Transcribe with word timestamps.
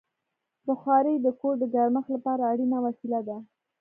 بخاري 0.67 1.13
د 1.21 1.27
کور 1.39 1.55
د 1.59 1.63
ګرمښت 1.73 2.09
لپاره 2.15 2.41
اړینه 2.51 2.77
وسیله 2.85 3.19
ده. 3.27 3.37